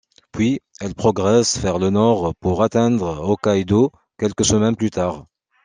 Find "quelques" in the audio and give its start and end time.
4.17-4.45